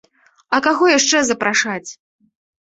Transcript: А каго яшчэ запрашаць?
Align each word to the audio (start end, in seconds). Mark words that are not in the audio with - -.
А 0.57 0.59
каго 0.67 0.87
яшчэ 0.91 1.21
запрашаць? 1.29 1.89